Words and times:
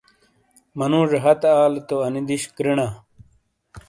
منوجے 0.77 1.19
ہتے 1.23 1.49
آلے 1.63 1.81
تو 1.87 1.95
انی 2.05 2.21
دش 2.29 2.43
کرینا۔ 2.55 2.87